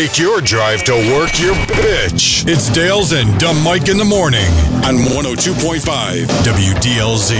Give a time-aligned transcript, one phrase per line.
[0.00, 2.48] make your drive to work your bitch.
[2.48, 4.46] It's Dale's and Dumb Mike in the morning
[4.82, 7.38] on 102.5 WDLZ.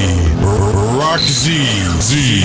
[0.99, 1.53] Rock Z.
[2.03, 2.43] Z.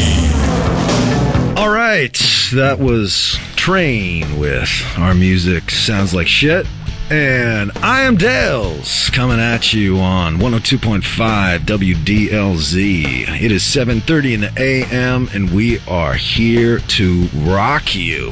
[1.58, 2.18] All right,
[2.54, 6.66] that was Train with Our Music Sounds Like Shit.
[7.12, 13.42] And I am Dales coming at you on 102.5 WDLZ.
[13.42, 18.32] It is 7:30 in the AM and we are here to rock you.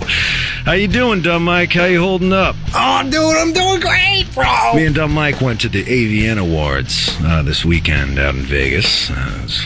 [0.65, 1.73] How you doing, Dumb Mike?
[1.73, 2.55] How you holding up?
[2.73, 4.73] Oh, dude, I'm doing great, bro.
[4.73, 9.11] Me and Dumb Mike went to the AVN Awards uh, this weekend out in Vegas.
[9.11, 9.65] Uh, it was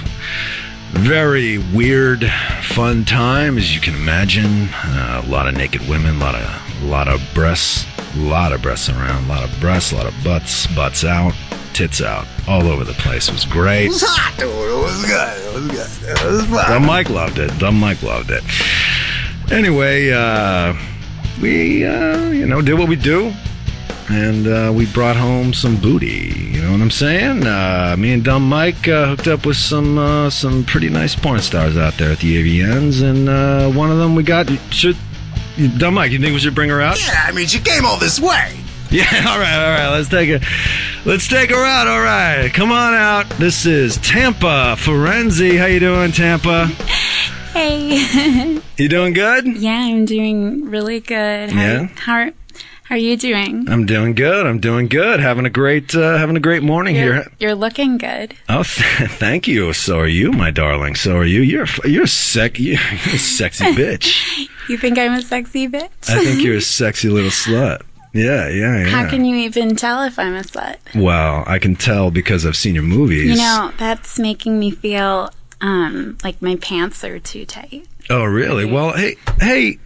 [0.91, 2.25] very weird,
[2.61, 4.67] fun time, as you can imagine.
[4.73, 7.85] Uh, a lot of naked women, a lot of, lot of breasts,
[8.15, 11.33] a lot of breasts around, a lot of breasts, a lot of butts, butts out,
[11.73, 13.27] tits out, all over the place.
[13.29, 13.85] It was great.
[13.85, 14.49] It was hot, dude.
[14.49, 15.37] It was good.
[15.37, 16.09] It was good.
[16.09, 16.69] It was fun.
[16.71, 17.57] Dumb Mike loved it.
[17.59, 18.43] Dumb Mike loved it.
[19.51, 20.73] Anyway, uh,
[21.41, 23.33] we, uh, you know, did what we do.
[24.09, 26.31] And uh, we brought home some booty.
[26.53, 27.45] You know what I'm saying?
[27.45, 31.41] Uh, me and Dumb Mike uh, hooked up with some uh, some pretty nice porn
[31.41, 34.49] stars out there at the AVNs, and uh, one of them we got.
[34.71, 34.95] Should
[35.77, 36.11] Dumb Mike?
[36.11, 36.99] You think we should bring her out?
[37.05, 38.59] Yeah, I mean, she came all this way.
[38.89, 39.89] Yeah, all right, all right.
[39.97, 40.41] Let's take it.
[41.03, 41.87] Let's take her out.
[41.87, 43.29] All right, come on out.
[43.31, 45.57] This is Tampa Forenzi.
[45.59, 46.67] How you doing, Tampa?
[47.53, 48.61] Hey.
[48.77, 49.45] You doing good?
[49.57, 51.49] yeah, I'm doing really good.
[51.51, 51.87] How, Yeah?
[51.97, 52.31] How are,
[52.87, 53.69] how are you doing?
[53.69, 54.45] I'm doing good.
[54.47, 55.19] I'm doing good.
[55.19, 57.31] Having a great uh, having a great morning You're, here.
[57.39, 58.33] you're looking good.
[58.47, 59.73] Oh, th- thank you.
[59.73, 60.95] So are you, my darling.
[60.95, 61.41] So are you.
[61.41, 64.47] You're a- you're a sec you're a sexy bitch.
[64.69, 66.09] You think I'm a sexy bitch?
[66.09, 67.81] I think you're a sexy little slut.
[68.13, 68.85] Yeah, yeah, yeah.
[68.87, 70.77] How can you even tell if I'm a slut?
[70.95, 73.29] Well, I can tell because I've seen your movies.
[73.29, 75.29] You know, that's making me feel
[75.61, 77.85] um, like my pants are too tight.
[78.09, 78.65] Oh, really?
[78.65, 79.77] Well, hey, hey.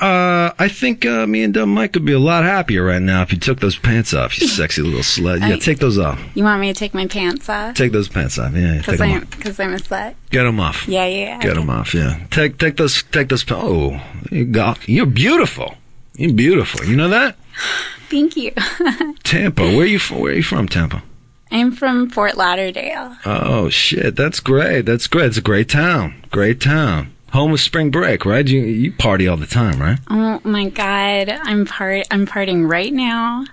[0.00, 3.22] Uh, I think uh, me and Dumb Mike would be a lot happier right now
[3.22, 5.40] if you took those pants off, you sexy little slut.
[5.40, 6.20] Yeah, I- take those off.
[6.34, 7.74] You want me to take my pants off?
[7.74, 8.52] Take those pants off.
[8.54, 10.14] Yeah, Because I'm, cause I'm a slut?
[10.30, 10.86] Get them off.
[10.88, 11.40] Yeah, yeah, yeah.
[11.40, 12.26] Get them off, yeah.
[12.30, 13.44] Take take those take those.
[13.50, 15.76] Oh, you got you're beautiful.
[16.16, 16.84] You're beautiful.
[16.86, 17.36] You know that?
[18.08, 18.52] Thank you.
[19.24, 19.62] Tampa.
[19.76, 20.20] Where you from?
[20.20, 21.02] Where are you from, Tampa?
[21.50, 23.16] I'm from Fort Lauderdale.
[23.24, 24.82] Oh shit, that's great.
[24.82, 25.26] That's great.
[25.26, 26.22] It's a great town.
[26.30, 27.12] Great town.
[27.36, 28.48] Home of spring break, right?
[28.48, 29.98] You you party all the time, right?
[30.08, 33.44] Oh my god, I'm part I'm partying right now.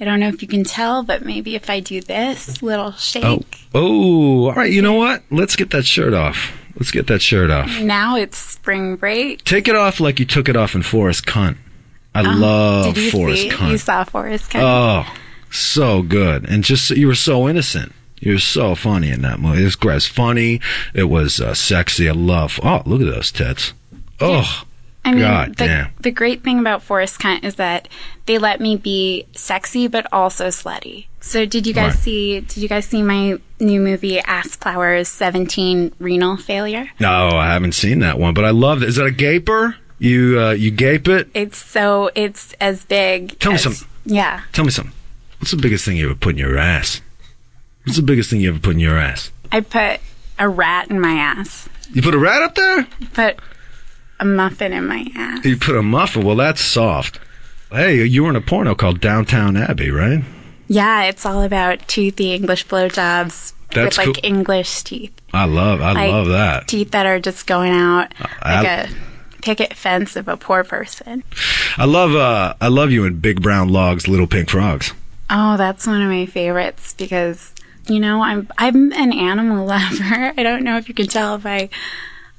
[0.00, 3.22] I don't know if you can tell, but maybe if I do this little shake.
[3.24, 3.42] Oh,
[3.74, 4.46] oh.
[4.46, 4.72] All right.
[4.72, 5.22] You know what?
[5.30, 6.52] Let's get that shirt off.
[6.74, 7.80] Let's get that shirt off.
[7.80, 9.44] Now it's spring break.
[9.44, 11.58] Take it off like you took it off in Forrest Cunt.
[12.16, 13.50] I oh, love Did you Forrest see?
[13.50, 13.70] Cunt.
[13.70, 14.64] You saw Forrest Gump.
[14.64, 15.14] Oh,
[15.48, 16.50] so good.
[16.50, 17.92] And just, you were so innocent.
[18.24, 19.64] You were so funny in that movie.
[19.64, 19.74] Was.
[19.74, 20.60] It was funny.
[20.94, 22.08] It was uh, sexy.
[22.08, 23.72] I love, oh, look at those tits.
[24.20, 24.62] Oh,
[25.04, 25.90] I mean, God the, damn.
[26.00, 27.88] the great thing about Forrest Cunt is that
[28.26, 31.06] they let me be sexy but also slutty.
[31.18, 31.98] So did you guys Right.
[32.04, 32.40] see?
[32.40, 36.88] Did you guys see my new movie Ass Flowers 17 Renal Failure?
[37.00, 38.88] no, I haven't seen that one, but I love it.
[38.88, 39.74] Is that a gaper?
[39.98, 41.28] You, uh, you gape it?
[41.34, 43.36] It's so it's as big.
[43.40, 43.88] Tell me as- something.
[44.04, 44.94] Yeah, Tell me something.
[45.40, 47.00] What's the biggest thing you ever put in your ass?
[47.84, 49.30] What's the biggest thing you ever put in your ass?
[49.50, 50.00] I put
[50.38, 51.68] a rat in my ass.
[51.92, 52.86] You put a rat up there?
[53.12, 53.38] Put
[54.20, 55.44] a muffin in my ass.
[55.44, 56.24] You put a muffin.
[56.24, 57.18] Well, that's soft.
[57.70, 60.22] Hey, you were in a porno called Downtown Abbey, right?
[60.68, 64.20] Yeah, it's all about toothy English blowjobs That's with like cool.
[64.30, 65.12] English teeth.
[65.32, 66.68] I love, I Like, love that.
[66.68, 68.94] Teeth that are just going out I- like a
[69.42, 71.24] picket fence of a poor person.
[71.76, 74.92] I love, uh, I love you in Big Brown Logs, Little Pink Frogs.
[75.28, 77.51] Oh, that's one of my favorites because
[77.86, 80.32] you know I'm I'm an animal lover.
[80.36, 81.68] I don't know if you can tell by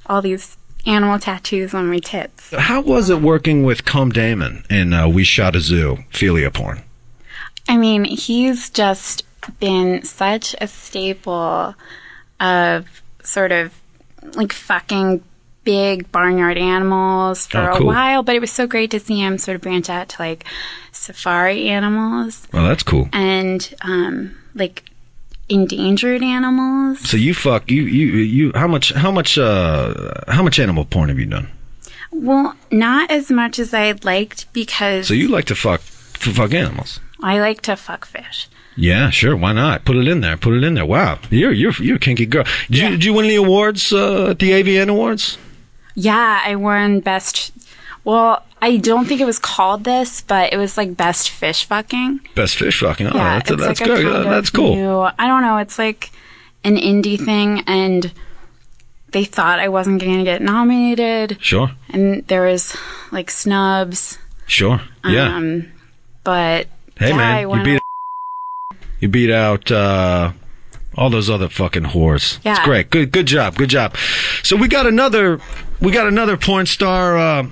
[0.06, 0.56] all these
[0.86, 2.50] animal tattoos on my tits.
[2.56, 6.82] How was it working with Cum Damon in uh, We Shot a Zoo, Philia porn?
[7.68, 9.22] I mean, he's just
[9.60, 11.74] been such a staple
[12.40, 13.72] of sort of
[14.34, 15.22] like fucking
[15.64, 19.38] big barnyard animals for Oh, a while, but it was so great to see him
[19.38, 20.44] sort of branch out to like
[20.92, 23.08] safari animals Well, that's cool.
[23.12, 24.84] and um like
[25.48, 27.00] endangered animals.
[27.08, 29.94] So you fuck you you you how much how much uh
[30.28, 31.48] how much animal porn have you done?
[32.10, 35.80] Well, not as much as I'd liked because So you like to fuck
[36.20, 37.00] to fuck animals?
[37.22, 38.48] I like to fuck fish.
[38.76, 39.36] Yeah, sure.
[39.36, 39.84] Why not?
[39.84, 40.36] Put it in there.
[40.36, 40.86] Put it in there.
[40.86, 42.44] Wow, you're you're you're a kinky girl.
[42.70, 45.38] Did you did you win any awards uh, at the AVN Awards?
[45.94, 47.52] Yeah, I won best.
[48.02, 52.20] Well, I don't think it was called this, but it was like best fish fucking.
[52.34, 53.08] Best fish fucking.
[53.08, 54.04] Oh, yeah, that's that's like good.
[54.10, 54.74] kind that's cool.
[54.74, 55.58] new- I don't know.
[55.58, 56.10] It's like
[56.64, 58.10] an indie thing, and
[59.12, 61.72] they thought I wasn't going to get nominated, Sure.
[61.90, 62.74] and there was
[63.12, 64.16] like snubs.
[64.46, 64.80] Sure.
[65.04, 65.36] Yeah.
[65.36, 65.70] Um,
[66.24, 66.66] but
[66.98, 67.82] hey yeah, I man, you beat
[69.00, 70.32] you beat out uh,
[70.96, 72.38] all those other fucking whores.
[72.44, 72.52] Yeah.
[72.56, 72.88] It's great.
[72.88, 73.56] Good good job.
[73.56, 73.94] Good job.
[74.42, 75.38] So we got another
[75.80, 77.46] we got another porn star uh,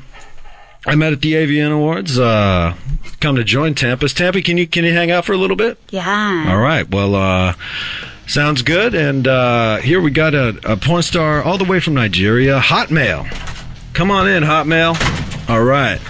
[0.86, 2.18] I met at the AVN Awards.
[2.18, 2.74] Uh,
[3.20, 4.12] come to join Tampa's.
[4.12, 5.78] Tampa, can you can you hang out for a little bit?
[5.90, 6.46] yeah.
[6.48, 6.88] All right.
[6.90, 7.54] Well, uh,
[8.26, 8.94] sounds good.
[8.94, 13.30] And uh, here we got a, a porn star all the way from Nigeria, Hotmail.
[13.94, 15.48] Come on in, Hotmail.
[15.48, 16.00] All right.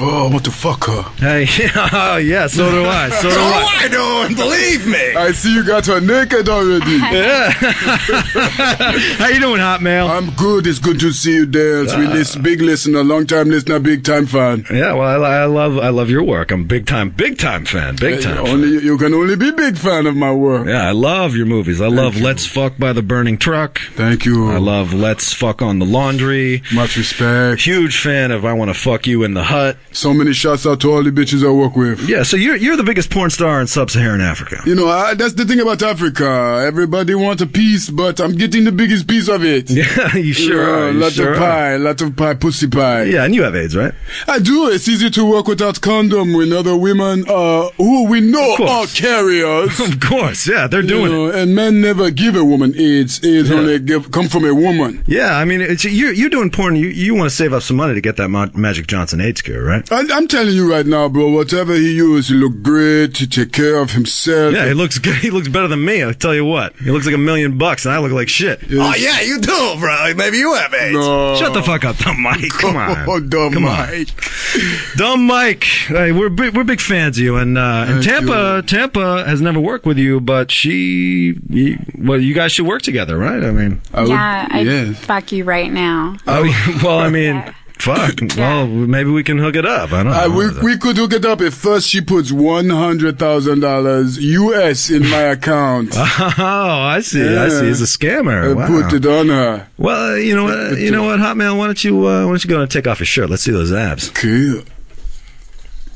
[0.00, 1.02] Oh, what the fucker?
[1.18, 1.46] Hey,
[1.92, 3.08] oh, yeah, so do I.
[3.10, 3.84] So do Oh, I.
[3.84, 5.14] I don't believe me.
[5.16, 6.98] I see you got her naked already.
[7.08, 7.50] Yeah.
[7.50, 10.08] How you doing, Hotmail?
[10.10, 10.66] I'm good.
[10.66, 11.92] It's good to see you, Dales.
[11.92, 11.98] Uh.
[11.98, 14.64] we listen, big listener, long time listener, big time fan.
[14.70, 16.50] Yeah, well, I, I love I love your work.
[16.50, 17.96] I'm a big time, big time fan.
[17.96, 18.36] Big time.
[18.44, 18.48] fan.
[18.48, 20.66] Only you can only be big fan of my work.
[20.68, 21.80] Yeah, I love your movies.
[21.80, 23.78] I love Let's Fuck by the Burning Truck.
[23.94, 24.50] Thank you.
[24.50, 26.62] I love Let's Fuck on the Laundry.
[26.74, 27.62] much respect.
[27.62, 29.76] Huge fan of I Want to Fuck You in the Hut.
[29.90, 32.08] So many shouts out to all the bitches I work with.
[32.08, 34.60] Yeah, so you're you're the biggest porn star in sub-Saharan Africa.
[34.66, 36.62] You know, I, that's the thing about Africa.
[36.66, 39.70] Everybody wants a piece, but I'm getting the biggest piece of it.
[39.78, 40.90] Yeah, you sure Yeah, are.
[40.92, 43.04] You lot sure of pie, a lot of pie, pussy pie.
[43.04, 43.94] Yeah, and you have AIDS, right?
[44.26, 44.68] I do.
[44.68, 49.80] It's easy to work without condom with other women uh, who we know are carriers.
[49.88, 51.34] Of course, yeah, they're You doing it.
[51.36, 53.24] and men never give a woman AIDS.
[53.24, 53.56] AIDS Yeah.
[53.56, 55.02] only give, come from a woman.
[55.06, 56.76] Yeah, I mean, it's, you're you're doing porn.
[56.76, 59.40] You you want to save up some money to get that Ma- Magic Johnson AIDS
[59.42, 59.87] cure, right?
[59.90, 61.28] I, I'm telling you right now, bro.
[61.30, 63.16] Whatever he used, he look great.
[63.16, 64.54] He take care of himself.
[64.54, 65.16] Yeah, he looks good.
[65.16, 66.02] He looks better than me.
[66.02, 66.74] I'll tell you what.
[66.76, 68.60] He looks like a million bucks, and I look like shit.
[68.70, 70.12] Oh, yeah, you do, bro.
[70.16, 70.94] Maybe you have AIDS.
[70.94, 71.36] No.
[71.36, 72.48] Shut the fuck up, dumb Mike.
[72.50, 73.76] Come on, Oh, dumb Come on.
[73.78, 74.08] Mike.
[74.96, 75.64] dumb Mike.
[75.64, 79.40] Hey, we're big, we're big fans of you, and uh, and Thank Tampa Tampa has
[79.40, 83.42] never worked with you, but she, you, well, you guys should work together, right?
[83.42, 84.98] I mean, I would- Yeah, I'd yes.
[84.98, 86.16] fuck you right now.
[86.26, 87.54] oh, well, I mean, Yeah.
[87.82, 88.20] Fuck.
[88.38, 89.92] Well, maybe we can hook it up.
[89.92, 90.18] I don't know.
[90.20, 90.28] Uh,
[90.62, 94.90] we, we could hook it up if first she puts one hundred thousand dollars US
[94.90, 95.94] in my account.
[96.40, 97.36] Oh, I see.
[97.36, 97.66] I see.
[97.66, 98.54] He's a scammer.
[98.54, 98.66] Wow.
[98.66, 99.68] put it on her.
[99.76, 100.78] Well, uh, you know what?
[100.78, 101.58] You know what, Hotmail?
[101.58, 103.30] Why don't you uh, why don't you go and take off your shirt?
[103.30, 104.10] Let's see those abs.
[104.10, 104.62] Okay.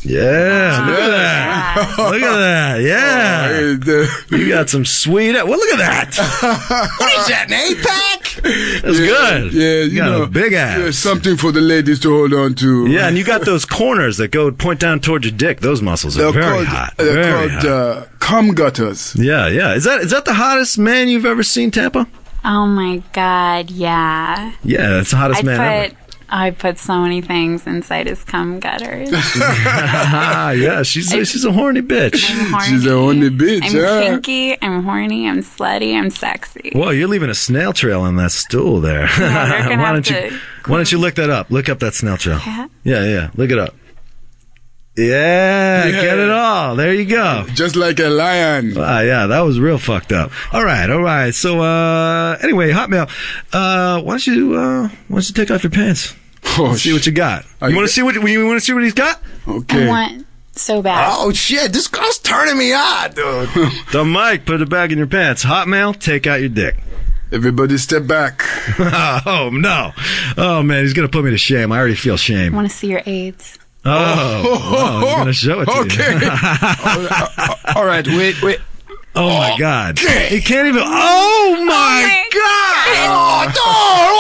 [0.04, 1.94] Yeah, look at that.
[1.99, 2.81] Look at that.
[2.82, 5.32] Yeah, Hey, the- you got some sweet.
[5.34, 6.16] Well, look at that.
[6.99, 8.82] What is that, an eight-pack?
[8.82, 9.52] That's good.
[9.52, 10.96] Yeah, you, got know, a big yeah, ass.
[10.96, 12.87] something for the ladies to hold on to.
[12.88, 15.60] Yeah, and you got those corners that go point down towards your dick.
[15.60, 16.94] Those muscles are They're very called, hot.
[16.96, 17.66] They're Very called hot.
[17.66, 19.14] uh, cum gutters.
[19.16, 19.75] yeah, yeah.
[19.75, 22.06] Is that is that the hottest man you've ever seen, Tampa?
[22.44, 24.52] Oh my god, yeah.
[24.64, 25.96] Yeah, that's the hottest I man ever.
[26.32, 29.11] Put I put so many things inside his cum gutters.
[29.12, 32.25] Ah, yeah, she's a, she's a horny bitch.
[32.50, 32.67] Horny.
[32.67, 34.02] She's a horny bitch, I'm yeah.
[34.02, 36.73] kinky, I'm horny, I'm slutty, I'm sexy.
[36.75, 39.06] Well, you're leaving a snail trail on that stool there.
[39.19, 41.50] they're why don't to you Why don't you look that up?
[41.50, 42.40] Look up that snail trail.
[42.44, 42.69] Yeah?
[42.85, 43.31] Yeah, yeah.
[43.35, 43.75] Look it up.
[44.96, 46.02] Yeah, Yeah.
[46.02, 46.76] get it all.
[46.76, 47.46] There you go.
[47.55, 48.75] Just like a lion.
[48.76, 50.31] Ah, yeah, that was real fucked up.
[50.52, 51.35] All right, all right.
[51.35, 53.08] So, uh, anyway, Hotmail,
[53.55, 56.14] uh, why don't you, uh, why don't you take off your pants?
[56.58, 57.44] Oh, see what you got.
[57.60, 59.20] Are You you- want to see what you want to see what he's got?
[59.49, 59.87] Okay.
[59.87, 61.08] I want so bad.
[61.19, 61.72] Oh, shit.
[61.72, 63.49] This girl's turning me on, dude.
[63.93, 65.44] The mic, put it back in your pants.
[65.44, 66.76] Hotmail, take out your dick.
[67.32, 68.43] Everybody step back.
[68.78, 69.93] oh no!
[70.37, 71.72] Oh man, he's gonna put me to shame.
[71.72, 72.37] I already feel shame.
[72.37, 72.52] I shame.
[72.54, 73.58] want to see your AIDS.
[73.87, 76.12] Oh, oh, he's gonna show it to Okay.
[76.21, 77.75] you.
[77.75, 78.59] All right, wait, wait.
[79.14, 79.99] Oh my god!
[79.99, 80.28] Okay.
[80.28, 80.82] He can't even.
[80.85, 82.88] Oh, oh my god!
[83.09, 83.56] Oh, dude,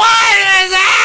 [0.00, 1.01] what is happening?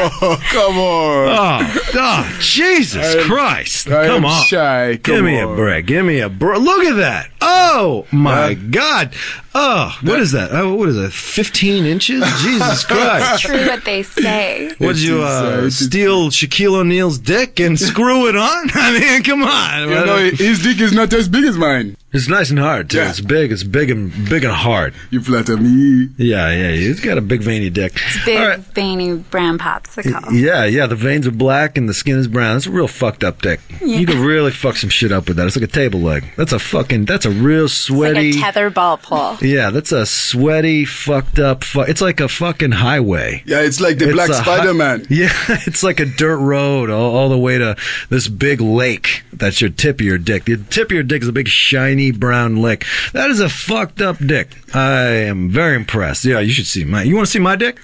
[0.00, 1.18] Oh, come on.
[1.90, 3.88] Oh, oh Jesus am- Christ!
[3.88, 4.92] I Come on, shy.
[4.94, 5.86] give Come me a break.
[5.86, 6.60] Give me a break.
[6.60, 7.30] Look at that!
[7.40, 9.14] Oh my Uh, God!
[9.60, 10.52] Oh, what is that?
[10.52, 11.12] Oh, what is that?
[11.12, 12.22] Fifteen inches?
[12.42, 13.42] Jesus Christ!
[13.42, 14.68] True what they say.
[14.78, 18.70] What did you uh, it is- steal Shaquille O'Neal's dick and screw it on?
[18.74, 19.88] I mean, come on!
[19.88, 21.96] You know, his dick is not as big as mine.
[22.10, 22.98] It's nice and hard too.
[22.98, 23.10] Yeah.
[23.10, 23.52] It's big.
[23.52, 24.94] It's big and big and hard.
[25.10, 26.08] You flatter me.
[26.16, 26.70] Yeah, yeah.
[26.70, 27.92] He's got a big veiny dick.
[27.96, 28.58] It's Big, All right.
[28.60, 30.30] veiny brown popsicle.
[30.32, 30.86] Yeah, yeah.
[30.86, 32.54] The veins are black and the skin is brown.
[32.54, 33.60] That's a real fucked up dick.
[33.82, 35.46] You could really fuck some shit up with that.
[35.48, 36.24] It's like a table leg.
[36.36, 37.04] That's a fucking.
[37.04, 38.14] That's a real sweaty.
[38.14, 38.38] Like sweaty.
[38.38, 39.36] a tether ball pull.
[39.48, 41.64] Yeah, that's a sweaty, fucked up.
[41.64, 43.42] Fu- it's like a fucking highway.
[43.46, 45.06] Yeah, it's like the It's Black Spider Man.
[45.10, 45.30] Yeah,
[45.66, 47.76] it's like a dirt road all, all the way to
[48.10, 49.22] this big lake.
[49.32, 50.44] That's your tip of your dick.
[50.44, 52.84] The tip of your dick is a big shiny brown lake.
[53.12, 54.48] That is a fucked up dick.
[54.74, 56.24] I am very impressed.
[56.24, 57.02] Yeah, you should see my.
[57.02, 57.80] You want to see my dick?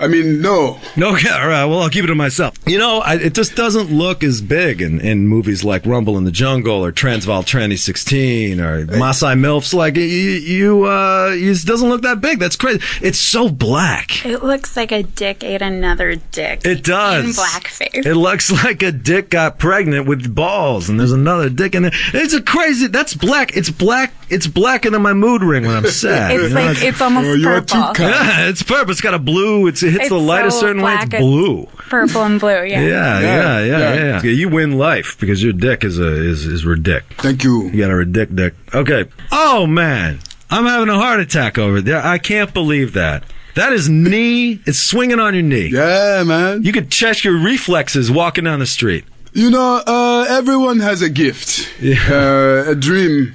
[0.00, 0.80] I mean, no.
[0.96, 1.66] No, Okay, all right.
[1.66, 2.54] Well, I'll keep it to myself.
[2.66, 6.24] You know, I, it just doesn't look as big in, in movies like Rumble in
[6.24, 9.74] the Jungle or Transvaal Tranny 16 or Masai Milfs.
[9.74, 12.38] Like, you, you, uh, it doesn't look that big.
[12.38, 12.80] That's crazy.
[13.02, 14.24] It's so black.
[14.24, 16.64] It looks like a dick ate another dick.
[16.64, 17.24] It does.
[17.24, 18.06] In blackface.
[18.06, 21.92] It looks like a dick got pregnant with balls, and there's another dick in there.
[22.14, 22.86] It's a crazy.
[22.86, 23.56] That's black.
[23.56, 24.14] It's black.
[24.30, 26.30] It's blacker than my mood ring when I'm sad.
[26.32, 26.54] it's you know?
[26.66, 27.94] like it's almost Oh, you are purple.
[27.94, 28.14] kind.
[28.14, 28.90] yeah, it's purple.
[28.92, 29.66] It's got a blue.
[29.66, 30.92] It's, it hits the It's light a so certain way.
[30.94, 31.66] It's black, it's- blue.
[31.90, 32.62] Purple and blue, yeah.
[32.64, 33.94] Yeah, yeah, yeah, yeah.
[33.94, 34.30] yeah, yeah.
[34.30, 37.02] You win life because your dick is a is is ridic.
[37.18, 37.64] Thank you.
[37.70, 38.54] You got a ridic dick.
[38.72, 39.06] Okay.
[39.32, 40.20] Oh man,
[40.50, 42.00] I'm having a heart attack over there.
[42.04, 43.24] I can't believe that.
[43.56, 44.60] That is knee.
[44.64, 45.66] It's swinging on your knee.
[45.72, 46.62] Yeah, man.
[46.62, 49.04] You could check your reflexes walking down the street.
[49.32, 51.68] You know, uh, everyone has a gift,
[52.08, 53.34] uh, a dream,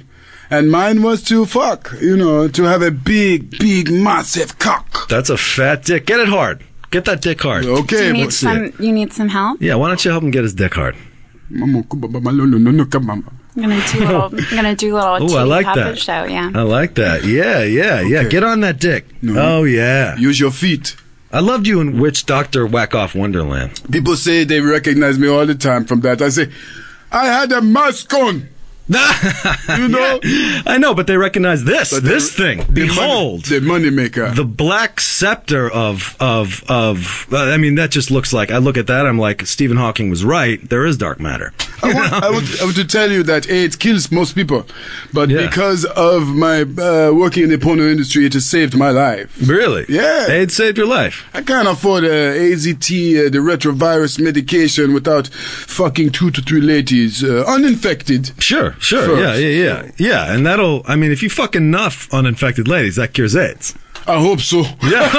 [0.50, 1.92] and mine was to fuck.
[2.00, 5.08] You know, to have a big, big, massive cock.
[5.08, 6.06] That's a fat dick.
[6.06, 6.62] Get it hard.
[6.90, 7.64] Get that dick hard.
[7.64, 9.60] Do Okay, you need but some you need some help?
[9.60, 10.96] Yeah, why don't you help him get his dick hard?
[11.50, 11.82] I'm gonna
[13.92, 15.98] do little I'm gonna do a little Ooh, I titty like puppet that.
[15.98, 16.50] show, yeah.
[16.54, 17.24] I like that.
[17.24, 18.20] Yeah, yeah, yeah.
[18.20, 18.28] Okay.
[18.28, 19.06] Get on that dick.
[19.28, 20.16] Oh yeah.
[20.16, 20.96] use your feet.
[21.32, 23.80] I loved you in Witch Doctor Whack Off Wonderland.
[23.90, 26.22] People say they recognize me all the time from that.
[26.22, 26.50] I say,
[27.10, 28.48] I had a mask on.
[28.88, 30.20] You know?
[30.66, 31.92] I know, but they recognize this.
[31.92, 32.58] But this thing.
[32.58, 33.48] the Behold.
[33.50, 34.30] money, the money maker.
[34.30, 38.76] the black scepter of of of uh, I mean that just looks like I look
[38.76, 41.52] at that I'm like Stephen Hawking was right there is dark matter
[41.82, 44.66] I want, I, want, I want to tell you that AIDS kills most people,
[45.12, 45.46] but Yeah.
[45.46, 49.36] because of my uh, working in the porno industry, it has saved my life.
[49.48, 50.30] really Yeah.
[50.30, 52.90] it saved your life I can't afford uh, AZT,
[53.26, 58.32] uh, the retrovirus medication, without fucking two to three ladies uh, uninfected.
[58.38, 59.20] sure sure First.
[59.40, 63.14] yeah yeah yeah yeah and that'll I mean if you fuck enough uninfected ladies that
[63.14, 63.74] cures AIDS
[64.08, 64.60] I hope so.
[64.82, 65.10] yeah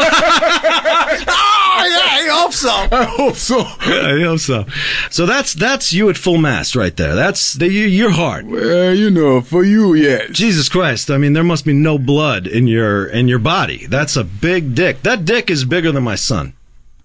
[1.80, 2.70] Oh, yeah, I hope so.
[2.70, 3.58] I hope so.
[3.86, 4.66] Yeah, I hope so
[5.10, 8.92] so that's that's you at full mast right there that's the, you, you're hard Uh,
[8.92, 10.30] you know, for you, yes.
[10.32, 11.10] Jesus Christ!
[11.12, 13.86] I mean, there must be no blood in your in your body.
[13.88, 15.04] That's a big dick.
[15.04, 16.54] That dick is bigger than my son.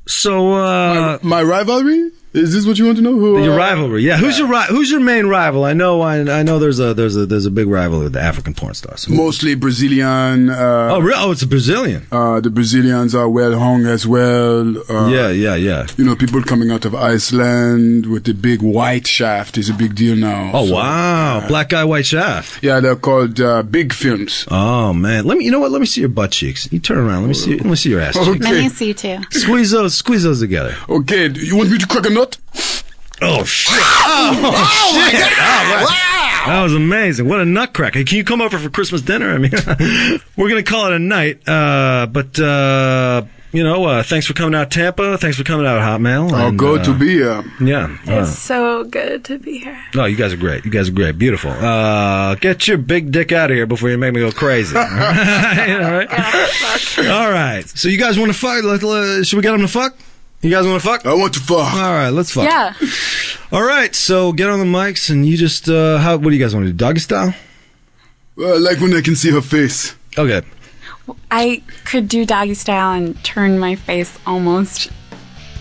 [0.07, 2.11] So, uh, My rivalry?
[2.35, 3.13] Is this what you want to know?
[3.13, 4.17] Who, your uh, rivalry, yeah.
[4.17, 5.65] Who's your ri- Who's your main rival?
[5.65, 6.59] I know, I, I know.
[6.59, 9.07] There's a there's a there's a big rivalry with the African porn stars.
[9.09, 10.49] Mostly Brazilian.
[10.49, 11.17] Uh, oh, real?
[11.19, 12.07] Oh, it's a Brazilian.
[12.11, 14.79] uh, the Brazilians are well hung as well.
[14.91, 15.87] Uh, yeah, yeah, yeah.
[15.99, 19.95] You know, people coming out of Iceland with the big white shaft is a big
[19.95, 20.51] deal now.
[20.55, 22.63] Oh So, wow, black guy, white shaft.
[22.63, 24.47] Yeah, they're called uh, big films.
[24.51, 25.45] Oh man, let me.
[25.45, 25.71] You know what?
[25.71, 26.67] Let me see your butt cheeks.
[26.73, 27.23] You turn around.
[27.23, 27.57] Let me see.
[27.59, 28.29] Let me see your ass cheeks.
[28.29, 28.39] Okay.
[28.39, 29.19] Let me see you too.
[29.31, 29.95] Squeeze those.
[29.95, 30.75] Squeeze those together.
[30.89, 32.22] Okay, do you want me to crack a nut?
[33.25, 33.73] Oh shit!
[33.79, 35.21] Oh, shit!
[36.47, 37.29] That was amazing.
[37.29, 38.03] What a nutcracker.
[38.05, 39.33] Can you come over for Christmas dinner?
[39.33, 39.53] I mean,
[40.37, 41.47] we're going to call it a night.
[41.49, 45.17] Uh, but, uh, you know, uh, thanks for coming out, Tampa.
[45.19, 46.33] Thanks for coming out, Hotmail.
[46.33, 47.45] Oh, And, good uh, to be here.
[47.61, 47.97] Yeah.
[48.09, 49.81] Uh, It's so good to be here.
[49.95, 50.65] no, you guys are great.
[50.65, 51.17] You guys are great.
[51.17, 51.53] Beautiful.
[51.53, 54.77] Uh, get your big dick out of here before you make me go crazy.
[54.77, 55.71] All right.
[55.81, 57.09] All right.
[57.09, 57.69] All right.
[57.69, 58.65] So you guys want to fuck?
[58.65, 59.97] Let- let- Should we get them to fuck?
[60.43, 61.07] You guys want to fuck?
[61.07, 61.73] I want to fuck.
[61.75, 62.45] All right, let's fuck.
[62.45, 62.75] Yeah.
[63.53, 66.43] All right, so get on the mics and you just uh how what do you
[66.43, 66.77] guys want to do?
[66.77, 67.35] Doggy style?
[68.39, 69.95] Uh, like when I can see her face.
[70.19, 70.43] Okay.
[71.31, 74.91] I could do doggy style and turn my face almost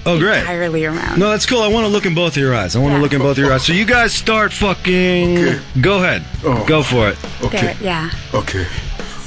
[0.05, 0.39] Oh great.
[0.39, 1.19] entirely around.
[1.19, 1.61] No, that's cool.
[1.61, 2.75] I want to look in both of your eyes.
[2.75, 3.63] I want to look in both of your eyes.
[3.65, 5.61] So you guys start fucking Okay.
[5.81, 6.23] Go ahead.
[6.43, 6.65] Oh.
[6.65, 7.17] Go for it.
[7.43, 7.61] Okay.
[7.61, 8.09] There, yeah.
[8.33, 8.65] Okay.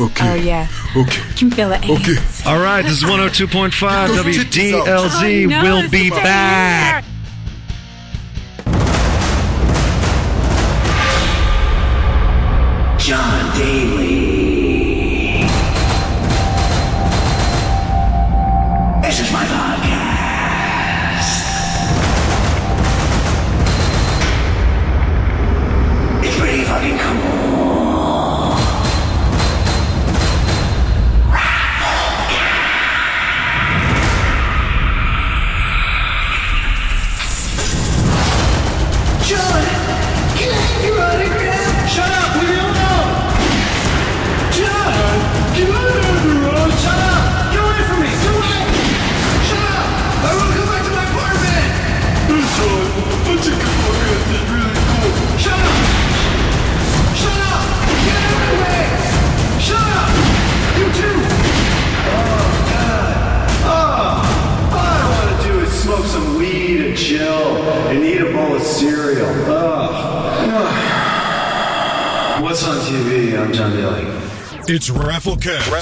[0.00, 0.30] Okay.
[0.30, 0.68] Oh yeah.
[0.96, 1.22] Okay.
[1.22, 1.88] I can feel it.
[1.88, 2.16] Okay.
[2.46, 4.86] All right, this is 102.5 Those titties out.
[4.86, 5.44] WDLZ.
[5.44, 7.04] Oh, no, we'll be back.
[7.04, 7.10] here.
[12.98, 14.03] Jon Daly.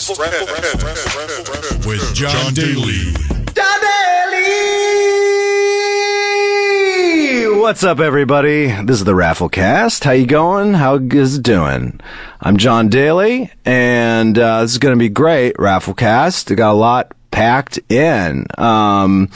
[0.04, 3.14] It's Rafflecast with Jon Daly.
[7.60, 8.66] What's up, everybody?
[8.82, 10.02] This is the Rafflecast.
[10.02, 10.74] How you going?
[10.74, 12.00] How is it doing?
[12.40, 15.54] I'm Jon Daly, and uh, this is going to be great.
[15.54, 16.50] Rafflecast.
[16.50, 18.48] We got a lot packed in.
[18.58, 19.28] Um,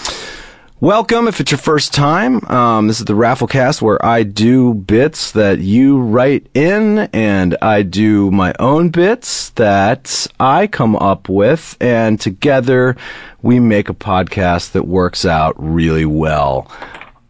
[0.80, 2.44] welcome if it's your first time.
[2.46, 7.82] Um, this is the Rafflecast where I do bits that you write in, and I
[7.82, 12.96] do my own bits that I come up with, and together
[13.42, 16.70] we make a podcast that works out really well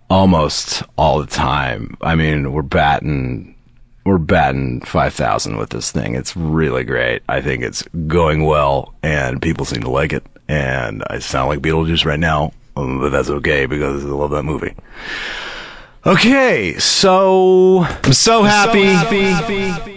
[0.08, 1.96] almost all the time.
[2.00, 3.54] I mean, we're batting
[4.04, 6.14] we're batting 5000 with this thing.
[6.14, 7.22] It's really great.
[7.28, 11.58] I think it's going well and people seem to like it and I sound like
[11.58, 14.74] Beetlejuice right now, but that's okay because I love that movie.
[16.04, 18.84] Okay, so I'm so happy,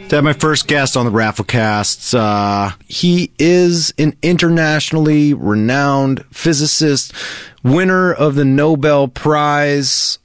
[0.07, 2.17] to have my first guest on the Rafflecast.
[2.17, 7.13] Uh, he is an internationally renowned physicist,
[7.63, 10.17] winner of the Nobel Prize,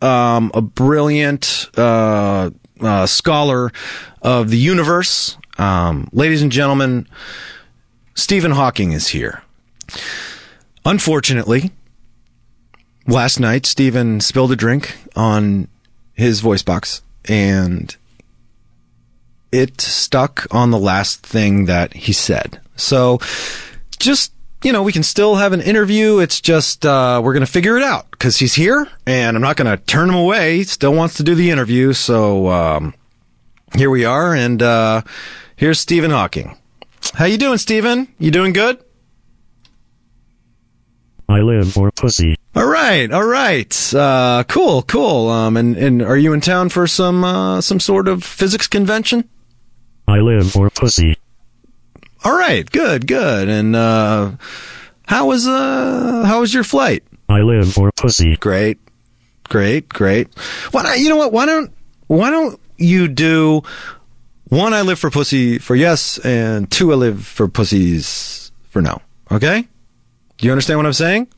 [0.00, 2.50] um, a brilliant uh,
[2.80, 3.72] uh, scholar
[4.20, 5.36] of the universe.
[5.58, 7.08] Um, ladies and gentlemen,
[8.14, 9.42] Stephen Hawking is here.
[10.84, 11.72] Unfortunately,
[13.06, 15.68] last night Stephen spilled a drink on
[16.14, 17.96] his voice box and
[19.50, 22.60] it stuck on the last thing that he said.
[22.76, 23.18] So
[23.98, 24.32] just
[24.62, 26.18] you know, we can still have an interview.
[26.18, 29.56] It's just uh, we're going to figure it out because he's here, and I'm not
[29.56, 30.58] going to turn him away.
[30.58, 32.94] He still wants to do the interview, so um,
[33.74, 35.02] here we are, and uh,
[35.56, 36.56] here's Stephen Hawking.
[37.14, 38.08] How you doing, Stephen?
[38.18, 38.82] You doing good?
[41.28, 42.36] I live for pussy.
[42.82, 45.28] All right, all right, uh, cool, cool.
[45.28, 49.28] Um, and and are you in town for some uh, some sort of physics convention?
[50.08, 51.16] I live for pussy.
[52.24, 53.48] All right, good, good.
[53.48, 54.32] And uh,
[55.06, 57.04] how was uh how was your flight?
[57.28, 58.34] I live for pussy.
[58.38, 58.80] Great,
[59.44, 60.36] great, great.
[60.72, 61.32] Why don't, you know what?
[61.32, 61.72] Why don't
[62.08, 63.62] why don't you do
[64.48, 64.74] one?
[64.74, 69.00] I live for pussy for yes, and two I live for pussies for no.
[69.30, 69.68] Okay?
[70.38, 71.28] Do you understand what I'm saying?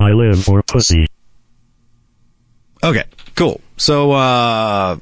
[0.00, 1.06] I live for pussy.
[2.82, 3.60] Okay, cool.
[3.76, 4.98] So uh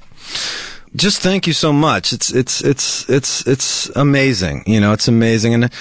[0.95, 2.13] just thank you so much.
[2.13, 4.65] It's it's it's it's it's amazing.
[4.67, 5.55] You know, it's amazing.
[5.55, 5.73] And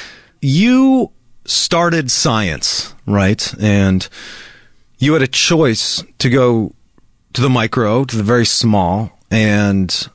[0.41, 1.11] you
[1.45, 3.53] started science, right?
[3.59, 4.07] And
[4.99, 6.73] you had a choice to go
[7.33, 10.07] to the micro, to the very small, and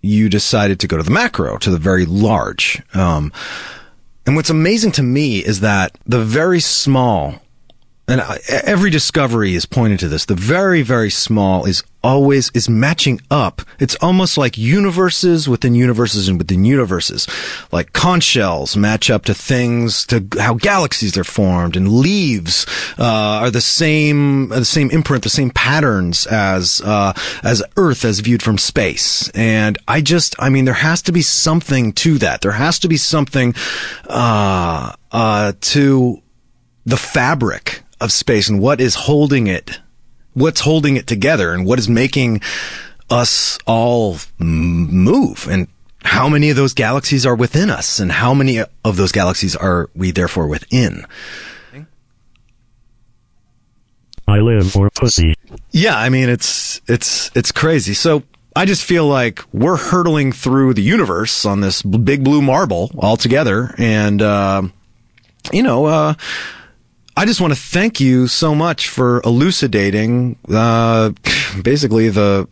[0.00, 2.82] you decided to go to the macro, to the very large.
[2.94, 3.32] Um,
[4.26, 7.40] and what's amazing to me is that the very small
[8.08, 10.24] and I- every discovery is pointed to this.
[10.24, 13.62] The very, very small is always is matching up.
[13.78, 17.28] It's almost like universes within universes and within universes.
[17.70, 22.66] Like conch shells match up to things, to how galaxies are formed, and leaves
[22.98, 23.04] uh,
[23.42, 27.12] are the same, the same imprint, the same patterns as uh,
[27.44, 29.28] as Earth as viewed from space.
[29.30, 32.40] And I just, I mean, there has to be something to that.
[32.40, 33.54] There has to be something
[34.08, 36.20] uh, uh, to
[36.84, 39.80] the fabric of space and what is holding it,
[40.34, 42.40] what's holding it together and what is making
[43.10, 45.68] us all move and
[46.04, 49.88] how many of those galaxies are within us and how many of those galaxies are
[49.94, 51.04] we therefore within.
[54.26, 55.34] I live for pussy.
[55.72, 57.92] Yeah, I mean it's it's it's crazy.
[57.92, 58.22] So
[58.54, 63.16] I just feel like we're hurtling through the universe on this big blue marble all
[63.16, 64.62] together, and uh,
[65.52, 66.14] you know, uh,
[67.16, 71.12] I just want to thank you so much for elucidating uh,
[71.62, 72.48] basically the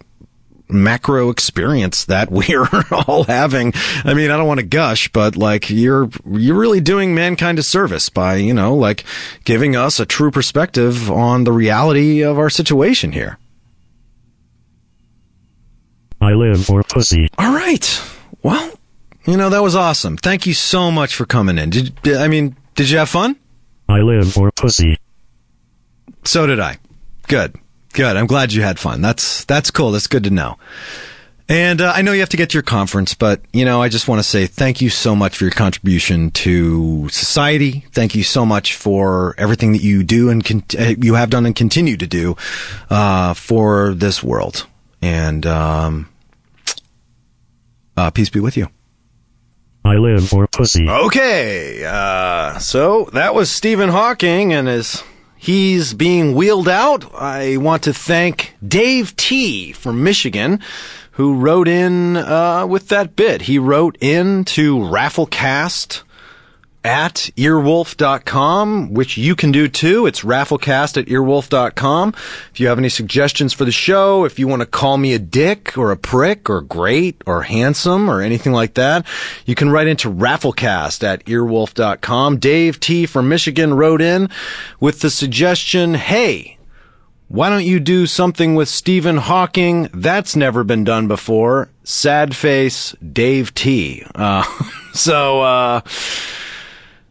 [0.72, 2.68] macro experience that we're
[3.06, 3.72] all having.
[4.04, 7.62] I mean, I don't want to gush, but like you're you're really doing mankind a
[7.62, 9.04] service by, you know, like
[9.44, 13.38] giving us a true perspective on the reality of our situation here.
[16.20, 17.28] I live for pussy.
[17.38, 18.02] All right.
[18.42, 18.72] Well,
[19.26, 20.18] you know, that was awesome.
[20.18, 21.70] Thank you so much for coming in.
[21.70, 23.36] Did I mean, did you have fun?
[23.90, 24.98] I live for pussy.
[26.24, 26.78] So did I.
[27.28, 27.56] Good.
[27.92, 28.16] Good.
[28.16, 29.00] I'm glad you had fun.
[29.00, 29.90] That's that's cool.
[29.90, 30.56] That's good to know.
[31.48, 33.88] And uh, I know you have to get to your conference, but you know, I
[33.88, 37.86] just want to say thank you so much for your contribution to society.
[37.90, 41.46] Thank you so much for everything that you do and con- uh, you have done
[41.46, 42.36] and continue to do
[42.88, 44.66] uh, for this world.
[45.02, 46.08] And um,
[47.96, 48.68] uh, peace be with you.
[49.84, 50.88] I live for pussy.
[50.88, 55.02] Okay, uh, so that was Stephen Hawking, and as
[55.36, 60.60] he's being wheeled out, I want to thank Dave T from Michigan,
[61.12, 63.42] who wrote in uh, with that bit.
[63.42, 66.02] He wrote in to Rafflecast
[66.82, 70.06] at earwolf.com, which you can do too.
[70.06, 72.14] It's rafflecast at earwolf.com.
[72.52, 75.18] If you have any suggestions for the show, if you want to call me a
[75.18, 79.06] dick or a prick or great or handsome or anything like that,
[79.44, 82.38] you can write into rafflecast at earwolf.com.
[82.38, 84.30] Dave T from Michigan wrote in
[84.80, 86.56] with the suggestion, hey,
[87.28, 89.88] why don't you do something with Stephen Hawking?
[89.94, 91.70] That's never been done before.
[91.84, 94.04] Sad face, Dave T.
[94.16, 94.42] Uh,
[94.94, 95.80] so, uh,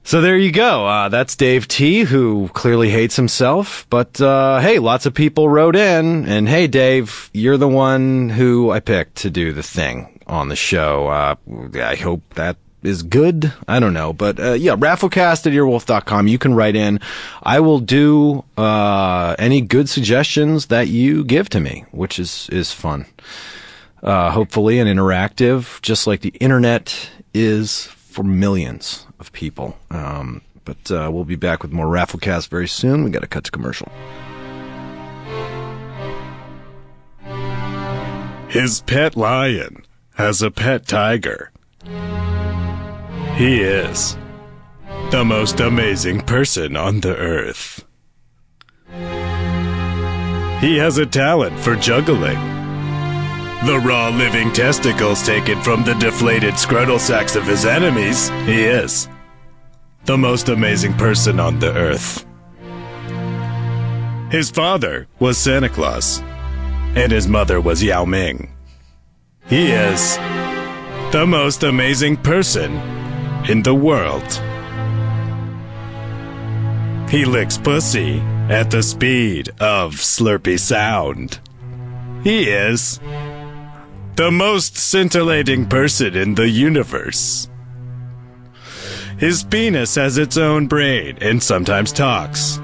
[0.10, 0.88] so there you go.
[0.88, 3.86] Uh, that's Dave T, who clearly hates himself.
[3.92, 8.72] But uh, hey, lots of people wrote in, and hey, Dave, you're the one who
[8.72, 11.10] I picked to do the thing on the show.
[11.10, 11.36] Uh,
[11.76, 13.54] I hope that is good.
[13.68, 16.28] I don't know, but uh, yeah, rafflecast at earwolf.com.
[16.28, 17.00] You can write in.
[17.44, 22.72] I will do uh, any good suggestions that you give to me, which is is
[22.72, 23.06] fun.
[24.02, 29.78] Uh, hopefully, and interactive, just like the internet is for millions of people.
[29.90, 33.06] Um, but uh, we'll be back with more Rafflecast very soon.
[33.06, 33.90] We got to cut to commercial.
[38.50, 41.54] His pet lion has a pet tiger.
[43.38, 44.18] He is
[45.12, 47.86] the most amazing person on the earth.
[50.60, 52.59] He has a talent for juggling.
[53.66, 59.10] The raw living testicles taken from the deflated scrotal sacks of his enemies, he is
[60.06, 62.26] the most amazing person on the earth.
[64.32, 66.22] His father was Santa Claus,
[66.96, 68.56] and his mother was Yao Ming.
[69.48, 70.16] He is
[71.12, 72.76] the most amazing person
[73.50, 74.42] in the world.
[77.10, 78.20] He licks pussy
[78.50, 81.40] at the speed of Slurpy sound.
[82.24, 83.00] He is
[84.20, 87.48] the most scintillating person in the universe.
[89.18, 92.58] His penis has its own brain and sometimes talks.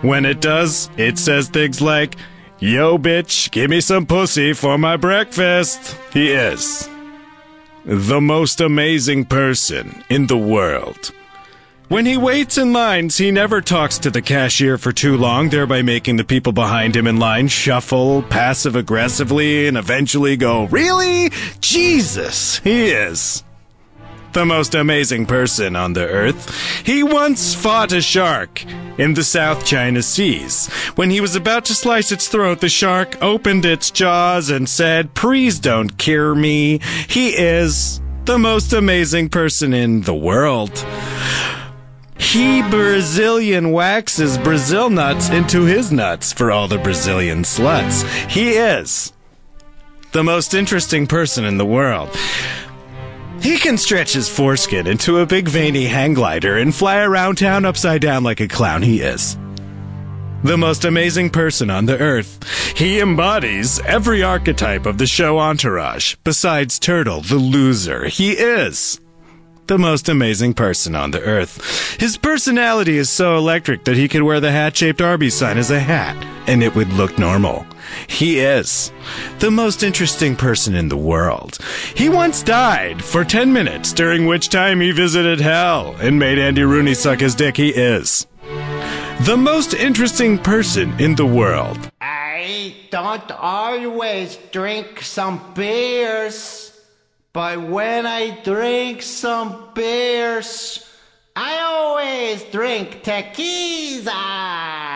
[0.00, 2.16] When it does, it says things like,
[2.58, 5.94] Yo, bitch, give me some pussy for my breakfast.
[6.10, 6.88] He is
[7.84, 11.12] the most amazing person in the world.
[11.88, 15.80] When he waits in lines, he never talks to the cashier for too long, thereby
[15.80, 21.30] making the people behind him in line shuffle passive aggressively and eventually go, Really?
[21.60, 22.58] Jesus!
[22.58, 23.42] He is
[24.34, 26.54] the most amazing person on the earth.
[26.84, 28.62] He once fought a shark
[28.98, 30.66] in the South China Seas.
[30.94, 35.14] When he was about to slice its throat, the shark opened its jaws and said,
[35.14, 36.80] Please don't cure me.
[37.08, 40.84] He is the most amazing person in the world.
[42.18, 48.04] He Brazilian waxes Brazil nuts into his nuts for all the Brazilian sluts.
[48.28, 49.12] He is
[50.12, 52.10] the most interesting person in the world.
[53.40, 57.64] He can stretch his foreskin into a big veiny hang glider and fly around town
[57.64, 58.82] upside down like a clown.
[58.82, 59.38] He is
[60.42, 62.76] the most amazing person on the earth.
[62.76, 68.06] He embodies every archetype of the show Entourage, besides Turtle, the loser.
[68.06, 69.00] He is
[69.68, 71.98] the most amazing person on the earth.
[72.00, 75.70] His personality is so electric that he could wear the hat shaped Arby's sign as
[75.70, 77.66] a hat, and it would look normal.
[78.06, 78.90] He is
[79.38, 81.58] the most interesting person in the world.
[81.94, 86.62] He once died for 10 minutes, during which time he visited hell and made Andy
[86.62, 87.56] Rooney suck his dick.
[87.56, 88.26] He is
[89.20, 91.90] the most interesting person in the world.
[92.00, 96.77] I don't always drink some beers,
[97.38, 100.84] but when I drink some beers,
[101.36, 104.87] I always drink tequila.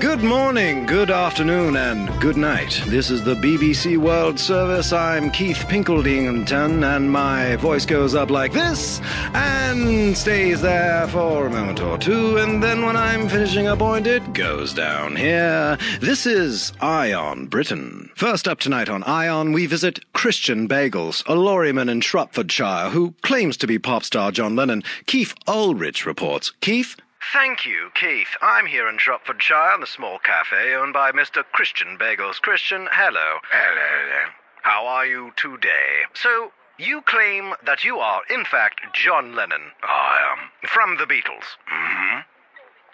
[0.00, 2.82] Good morning, good afternoon, and good night.
[2.86, 4.92] This is the BBC World Service.
[4.92, 9.00] I'm Keith Pinkledington, and my voice goes up like this
[9.34, 14.06] and stays there for a moment or two, and then when I'm finishing a point,
[14.06, 15.78] it goes down here.
[16.00, 18.10] This is Ion Britain.
[18.14, 23.56] First up tonight on Ion, we visit Christian Bagels, a lorryman in Shropshire who claims
[23.56, 24.82] to be pop star John Lennon.
[25.06, 26.52] Keith Ulrich reports.
[26.60, 26.96] Keith?
[27.32, 28.36] Thank you, Keith.
[28.40, 31.42] I'm here in Shropshire, in the small cafe owned by Mr.
[31.50, 32.40] Christian Bagels.
[32.40, 33.40] Christian, hello.
[33.50, 34.30] Hello.
[34.62, 36.04] How are you today?
[36.14, 39.72] So, you claim that you are, in fact, John Lennon.
[39.82, 40.68] I am.
[40.68, 41.58] From the Beatles.
[41.72, 42.20] Mm-hmm.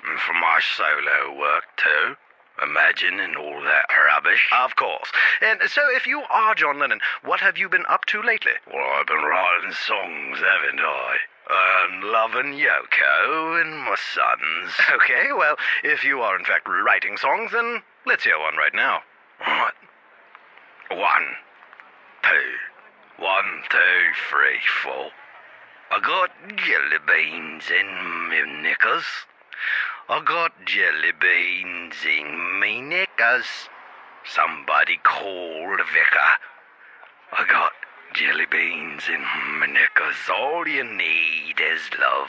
[0.09, 2.17] And from my solo work, too.
[2.63, 4.49] Imagining all that rubbish.
[4.53, 5.11] Of course.
[5.41, 8.53] And so, if you are John Lennon, what have you been up to lately?
[8.73, 11.17] Well, I've been writing songs, haven't I?
[11.51, 14.73] And loving Yoko and my sons.
[14.95, 19.01] Okay, well, if you are in fact writing songs, then let's hear one right now.
[19.39, 19.75] What?
[20.91, 21.27] One,
[22.23, 25.11] two, one, two, three, four.
[25.91, 29.05] I got jelly beans in me knickers.
[30.09, 33.47] I got jelly beans in me knickers.
[34.25, 36.39] Somebody called vicar.
[37.33, 37.73] I got
[38.15, 39.23] jelly beans and
[39.59, 40.17] my knickers.
[40.31, 42.29] All you need is love.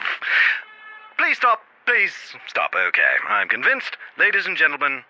[1.18, 1.60] Please stop.
[1.86, 2.12] Please
[2.46, 2.74] stop.
[2.74, 3.96] Okay, I'm convinced.
[4.18, 5.04] Ladies and gentlemen,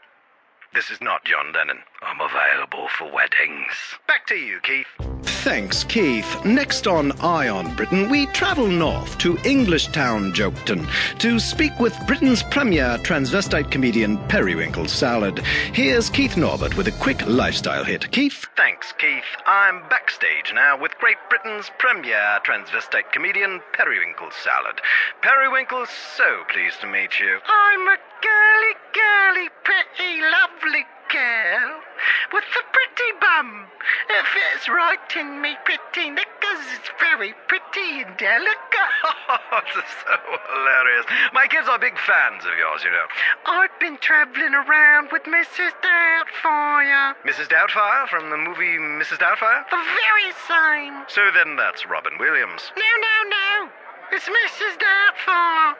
[0.74, 1.78] this is not John Lennon.
[2.02, 3.72] I'm available for weddings.
[4.06, 4.86] Back to you, Keith.
[5.22, 6.44] Thanks, Keith.
[6.44, 12.98] Next on Ion Britain, we travel north to Englishtown, Joketon, to speak with Britain's premier
[13.02, 15.40] transvestite comedian Periwinkle Salad.
[15.72, 18.10] Here's Keith Norbert with a quick lifestyle hit.
[18.10, 18.46] Keith?
[18.56, 19.22] Thanks, Keith.
[19.46, 24.80] I'm backstage now with Great Britain's premier transvestite comedian Periwinkle Salad.
[25.20, 25.84] Periwinkle,
[26.16, 27.38] so pleased to meet you.
[27.46, 31.84] I'm a girly, girly, pretty, lovely girl
[32.32, 33.66] with a pretty bum.
[34.08, 36.64] It fits right in me pretty knickers.
[36.80, 38.92] It's very pretty and delicate.
[39.26, 40.16] Oh, this is so
[40.52, 41.06] hilarious.
[41.32, 43.06] My kids are big fans of yours, you know.
[43.46, 45.72] I've been travelling around with Mrs.
[45.80, 47.14] Doubtfire.
[47.24, 47.48] Mrs.
[47.48, 49.18] Doubtfire from the movie Mrs.
[49.18, 49.64] Doubtfire?
[49.70, 51.04] The very same.
[51.08, 52.72] So then that's Robin Williams.
[52.76, 53.70] No, no, no.
[54.12, 54.76] It's Mrs.
[54.76, 55.74] Doubtfire.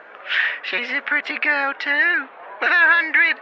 [0.63, 2.27] She's a pretty girl, too.
[2.61, 3.35] With a hundred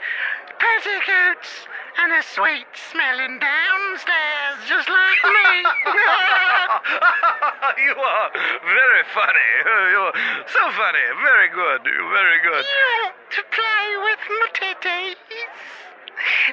[0.58, 1.67] petticoats
[2.02, 5.54] and a sweet smelling downstairs, just like me.
[7.86, 8.30] you are
[8.65, 9.50] very funny.
[9.91, 10.13] You're
[10.50, 11.06] so funny.
[11.22, 11.84] Very good.
[11.84, 12.65] Very good.
[12.65, 15.15] Yeah, to play with my titties.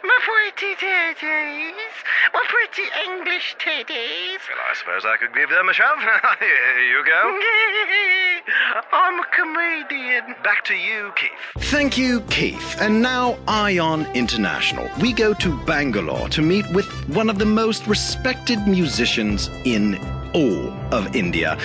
[0.02, 1.94] My pretty titties.
[2.32, 4.40] My pretty English teddies.
[4.48, 5.98] Well, I suppose I could give them a shove.
[6.38, 7.40] Here you go.
[8.92, 10.34] I'm a comedian.
[10.42, 11.64] Back to you, Keith.
[11.70, 12.76] Thank you, Keith.
[12.80, 14.88] And now, Ion International.
[15.00, 19.96] We go to Bangalore to meet with one of the most respected musicians in
[20.34, 21.58] all of India,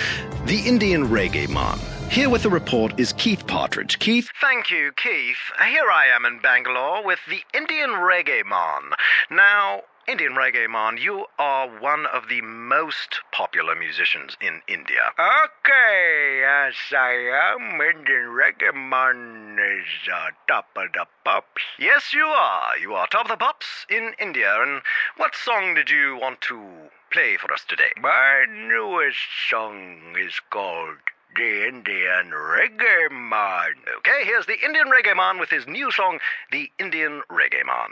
[0.46, 1.78] the Indian Reggae Man.
[2.10, 3.98] Here with the report is Keith Partridge.
[3.98, 4.30] Keith?
[4.40, 5.38] Thank you, Keith.
[5.58, 8.92] Here I am in Bangalore with the Indian Reggae Man.
[9.30, 15.10] Now, Indian Reggae Man, you are one of the most popular musicians in India.
[15.18, 17.80] Okay, yes, I am.
[17.80, 21.62] Indian Reggae Man is uh, top of the pops.
[21.76, 22.78] Yes, you are.
[22.80, 24.54] You are top of the pops in India.
[24.62, 24.82] And
[25.16, 26.62] what song did you want to
[27.10, 27.90] play for us today?
[28.00, 29.18] My newest
[29.50, 30.98] song is called
[31.34, 33.74] The Indian Reggae Man.
[33.98, 36.20] Okay, here's the Indian Reggae Man with his new song,
[36.52, 37.90] The Indian Reggae Man.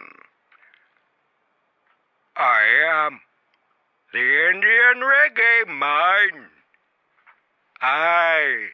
[2.36, 3.20] I am
[4.12, 6.46] the Indian Reggae Man.
[7.80, 8.70] I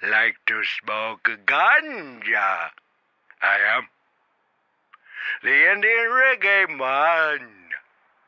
[0.00, 2.70] like to smoke ganja.
[3.42, 3.88] I am
[5.42, 7.48] the Indian Reggae Man.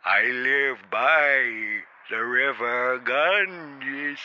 [0.05, 4.18] I live by the river Ganges.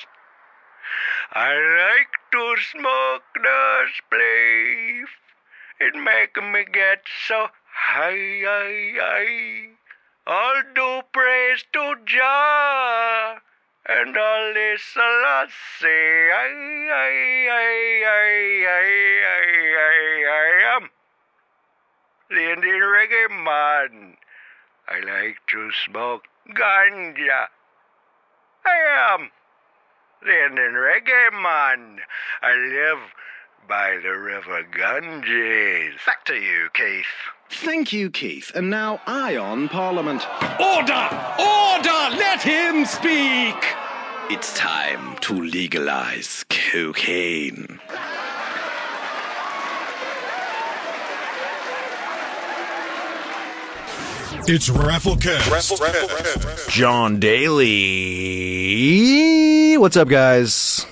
[1.33, 5.07] I like to smoke the spliff.
[5.79, 9.80] It make me get so high, high, high.
[10.27, 13.41] All do praise to Jah
[13.87, 15.49] and all is Selassie.
[15.83, 16.51] I,
[16.91, 18.85] I, I, I, I,
[19.25, 19.97] I, I,
[20.29, 20.89] I am
[22.29, 24.17] the Indian Reggae Man.
[24.87, 27.47] I like to smoke ganja.
[28.63, 29.31] I am
[30.21, 31.99] the Indian Reggae Man.
[32.43, 32.99] I live
[33.67, 35.99] by the river Ganges.
[36.05, 37.05] Back to you, Keith.
[37.51, 38.51] Thank you, Keith.
[38.55, 40.25] And now, I on Parliament.
[40.59, 41.09] Order!
[41.37, 42.15] Order!
[42.17, 43.57] Let him speak!
[44.29, 47.79] It's time to legalize cocaine.
[54.47, 56.69] It's Rafflecast.
[56.69, 57.67] Jon Daly.
[59.77, 60.85] What's up, guys?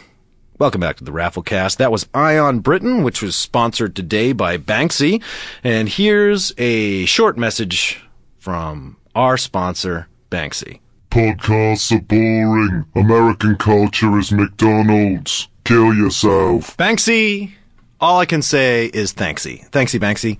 [0.59, 1.77] Welcome back to the Rafflecast.
[1.77, 5.23] That was Ion Britain, which was sponsored today by Banksy.
[5.63, 8.03] And here's a short message
[8.39, 10.81] from our sponsor, Banksy.
[11.11, 12.83] Podcasts are boring.
[12.93, 15.47] American culture is McDonald's.
[15.63, 16.75] Kill yourself.
[16.75, 17.53] Banksy,
[18.01, 19.63] all I can say is thanksy.
[19.71, 20.39] Thanksy, Banksy.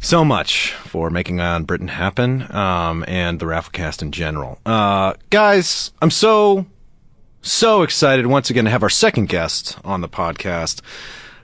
[0.00, 4.58] So much for making Ion Britain happen, um, and the Rafflecast in general.
[4.66, 6.66] Uh, guys, I'm so,
[7.46, 10.80] so excited once again to have our second guest on the podcast.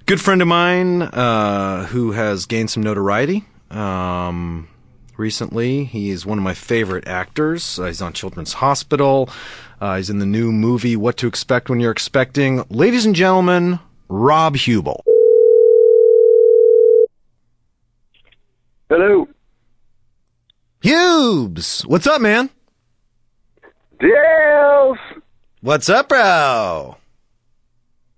[0.07, 4.69] Good friend of mine, uh, who has gained some notoriety, um,
[5.17, 5.85] recently.
[5.85, 7.79] He's one of my favorite actors.
[7.79, 9.31] Uh, he's on Children's Hospital.
[9.81, 12.65] Uh, he's in the new movie What to Expect When You're Expecting.
[12.69, 15.05] Ladies and gentlemen, Rob Huebel.
[18.89, 19.29] Hello.
[20.83, 21.83] Hubes!
[21.83, 22.51] What's up, man?
[24.01, 24.99] Dales!
[25.63, 26.97] What's up, bro?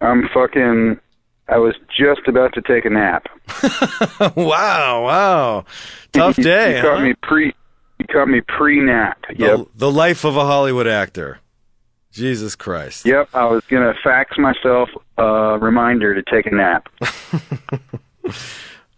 [0.00, 0.98] I'm fucking.
[1.46, 3.26] I was just about to take a nap.
[4.37, 5.64] wow, wow.
[6.12, 7.04] Tough You- day, You caught huh?
[7.04, 7.52] me pre.
[7.98, 9.18] You caught me pre-nap.
[9.37, 9.57] Yep.
[9.59, 11.38] The, the life of a Hollywood actor.
[12.12, 13.04] Jesus Christ.
[13.07, 13.28] Yep.
[13.35, 16.88] I was gonna fax myself a reminder to take a nap.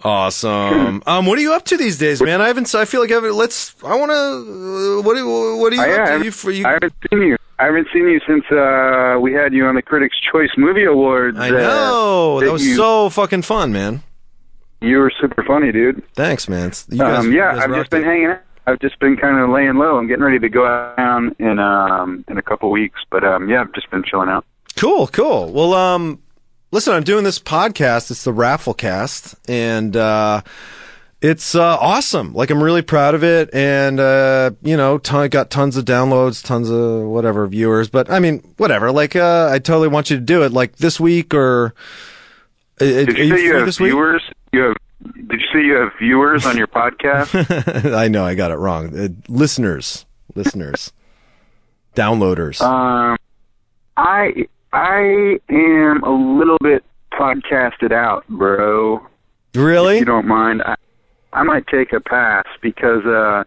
[0.05, 1.03] Awesome.
[1.07, 2.41] um, what are you up to these days, man?
[2.41, 2.73] I haven't.
[2.77, 3.35] I feel like I haven't.
[3.35, 3.75] Let's.
[3.83, 5.03] I want to.
[5.03, 5.17] What?
[5.17, 6.25] do- What are you I, up to?
[6.27, 6.65] You, for you?
[6.65, 7.37] I haven't seen you.
[7.59, 11.39] I haven't seen you since uh, we had you on the Critics' Choice Movie Awards.
[11.39, 14.03] I uh, know that was you, so fucking fun, man.
[14.81, 16.03] You were super funny, dude.
[16.15, 16.73] Thanks, man.
[16.91, 18.07] You guys, um, yeah, I've just been it.
[18.07, 18.43] hanging out.
[18.67, 19.97] I've just been kind of laying low.
[19.97, 23.49] I'm getting ready to go out down in um in a couple weeks, but um
[23.49, 24.45] yeah, I've just been chilling out.
[24.77, 25.53] Cool, cool.
[25.53, 26.21] Well, um,
[26.71, 28.11] listen, I'm doing this podcast.
[28.11, 30.43] It's the Rafflecast, and uh,
[31.23, 32.33] it's uh, awesome.
[32.35, 36.45] Like, I'm really proud of it, and uh, you know, ton, got tons of downloads,
[36.45, 37.89] tons of whatever viewers.
[37.89, 38.93] But I mean, whatever.
[38.93, 40.53] Like, uh, I totally want you to do it.
[40.53, 41.75] Like this week or.
[42.81, 43.93] uh, Did are you say you have this week?
[43.93, 44.23] viewers?
[44.53, 44.77] You have.
[45.29, 47.95] Did you say you have viewers on your podcast?
[47.95, 48.99] I know I got it wrong.
[48.99, 50.93] Uh, listeners, listeners,
[51.95, 52.61] downloaders.
[52.61, 53.17] Um,
[53.97, 59.07] I I am a little bit podcasted out, bro.
[59.55, 59.95] Really?
[59.97, 60.77] If you don't mind, I,
[61.37, 63.45] I might take a pass because, uh,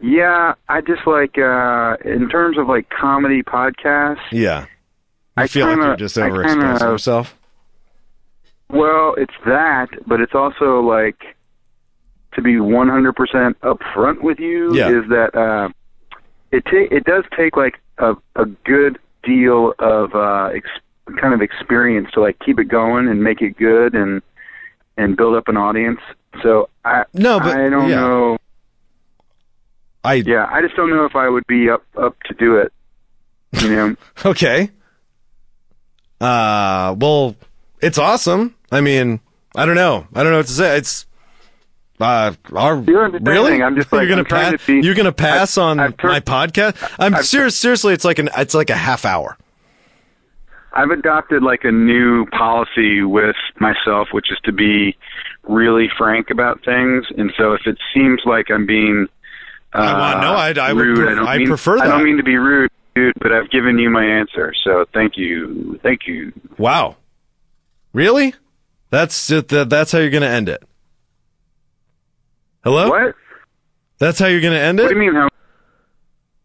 [0.00, 4.18] yeah, I just like uh, in terms of like comedy podcasts.
[4.32, 4.62] yeah.
[4.62, 7.38] You I feel like kinda- you're just kinda- yourself.
[8.68, 11.36] Well, it's that, but it's also like
[12.34, 14.88] to be 100% upfront with you Yeah.
[14.90, 15.68] is that uh,
[16.50, 20.68] it ta- it does take like a a good deal of uh, ex-
[21.20, 24.22] kind of experience to like keep it going and make it good and
[24.96, 26.00] and build up an audience.
[26.42, 27.96] So I No, but- I don't yeah.
[28.00, 28.38] know.
[30.04, 32.72] I yeah, I just don't know if I would be up up to do it.
[33.60, 33.96] You know.
[34.24, 34.70] Okay.
[36.20, 37.34] Uh, well,
[37.80, 38.54] it's awesome.
[38.70, 39.20] I mean,
[39.56, 40.06] I don't know.
[40.14, 40.76] I don't know what to say.
[40.78, 41.06] It's
[42.00, 43.62] uh, our, really?
[43.62, 44.52] I'm just you're gonna pass.
[44.52, 46.94] to be- you're gonna pass on I've turned- my podcast.
[46.98, 47.56] I'm I've- serious.
[47.58, 48.28] Seriously, it's like an.
[48.36, 49.36] It's like a half hour.
[50.74, 54.96] I've adopted like a new policy with myself, which is to be
[55.44, 57.04] really frank about things.
[57.16, 59.08] And so if it seems like I'm being
[59.74, 61.86] uh, I want- no, I- I would rude, pre- I, don't I mean, prefer I
[61.88, 64.52] don't mean to be rude, dude, but I've given you my answer.
[64.64, 66.32] So thank you, thank you.
[66.58, 66.96] Wow.
[67.92, 68.34] Really?
[68.90, 70.62] That's that- That's how you're gonna end it.
[72.64, 72.90] Hello.
[72.90, 73.14] What?
[73.98, 74.84] That's how you're gonna end it.
[74.84, 75.14] What do you mean?
[75.14, 75.28] How?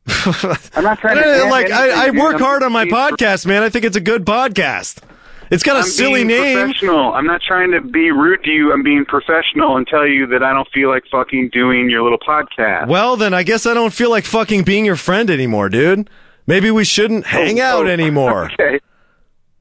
[0.75, 3.45] I'm not trying to don't know, end like I, I work hard on my podcast,
[3.45, 3.61] man.
[3.63, 5.01] I think it's a good podcast.
[5.49, 6.57] It's got a I'm silly being name.
[6.57, 7.13] Professional.
[7.13, 8.71] I'm not trying to be rude to you.
[8.73, 12.19] I'm being professional and tell you that I don't feel like fucking doing your little
[12.19, 12.87] podcast.
[12.87, 16.09] Well, then I guess I don't feel like fucking being your friend anymore, dude.
[16.45, 18.51] Maybe we shouldn't oh, hang Oh, out oh, anymore.
[18.51, 18.79] Okay.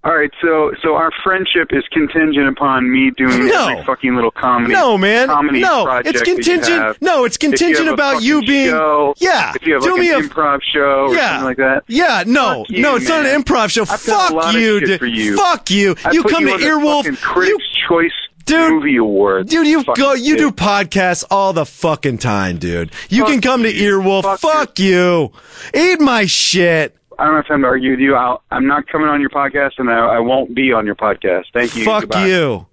[0.07, 3.69] All right, so so our friendship is contingent upon me doing No.
[3.71, 4.73] every fucking little comedy.
[4.73, 5.27] No, man.
[5.27, 9.53] Comedy No, it's you contingent- no, it's you contingent have about you being- show, Yeah,
[9.57, 11.29] If you have do like me an a- improv show or Yeah.
[11.31, 11.83] something like that.
[11.89, 13.83] Yeah, no, Fuck you, no, it's not an improv show.
[13.83, 15.01] I've Fuck you, dude.
[15.03, 15.37] you.
[15.37, 15.97] Fuck you.
[16.05, 17.21] I you come you to Earwolf.
[17.21, 18.13] Critics' Choice
[18.49, 19.51] Movie Awards.
[19.51, 20.13] Dude, you go.
[20.15, 22.93] You do podcasts all the fucking time, dude.
[23.09, 23.99] You Fuck can come to you.
[23.99, 24.39] Earwolf.
[24.39, 25.33] Fuck, you.
[25.75, 26.95] Eat my shit.
[27.19, 28.15] I don't have time to argue with you.
[28.15, 31.45] I'll, I'm not coming on your podcast, and I, I won't be on your podcast.
[31.53, 31.85] Thank you.
[31.85, 32.27] Fuck Goodbye.
[32.27, 32.67] you.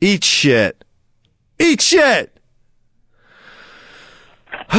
[0.00, 0.84] Eat shit.
[1.58, 2.32] Eat shit.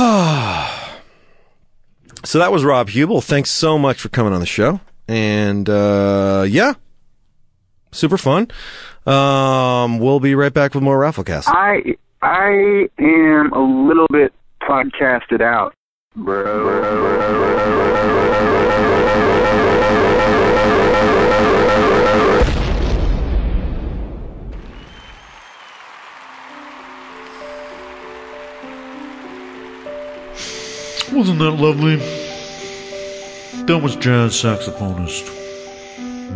[2.24, 3.22] so that was Rob Huebel.
[3.22, 4.82] Thanks so much for coming on the show.
[5.08, 6.74] And uh, yeah,
[7.92, 8.50] super fun.
[9.06, 11.46] Um, we'll be right back with more Rafflecast.
[11.48, 15.74] I I am a little bit podcasted out,
[16.16, 17.67] bro.
[31.14, 31.96] Wasn't that lovely?
[33.66, 35.32] That was jazz saxophonist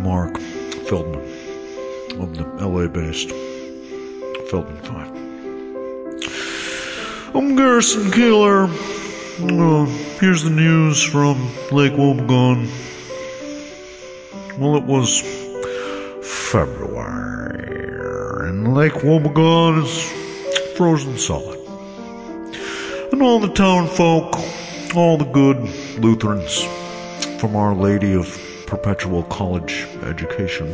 [0.00, 0.38] Mark
[0.88, 1.20] Feldman
[2.18, 3.28] of the LA based
[4.48, 7.36] Feldman 5.
[7.36, 8.70] I'm Garrison Keillor.
[9.42, 9.84] Uh,
[10.18, 11.36] here's the news from
[11.70, 12.66] Lake Wobegon.
[14.58, 15.20] Well, it was
[16.50, 20.10] February, and Lake Wobegon is
[20.78, 21.58] frozen solid.
[23.12, 24.34] And all the town folk,
[24.96, 25.56] all the good
[25.98, 26.62] Lutherans
[27.40, 30.72] from Our Lady of Perpetual College Education,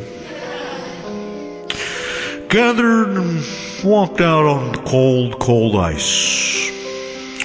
[2.49, 3.45] gathered and
[3.85, 6.69] walked out on the cold, cold ice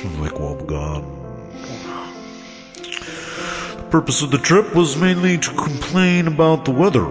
[0.04, 1.06] of Lake Wobegon.
[3.78, 7.06] The purpose of the trip was mainly to complain about the weather.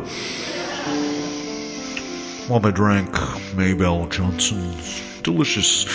[2.48, 3.10] while they drank
[3.54, 5.86] Maybell Johnson's delicious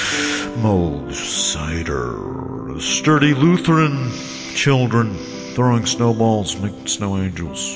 [0.57, 2.66] mulled cider.
[2.78, 4.11] The sturdy Lutheran
[4.53, 5.15] children
[5.55, 7.75] throwing snowballs making snow angels.